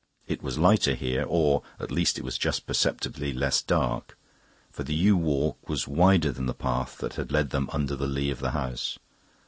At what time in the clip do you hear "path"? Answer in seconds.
6.55-6.97